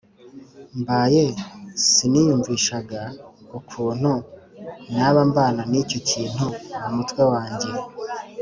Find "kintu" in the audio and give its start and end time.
6.09-6.45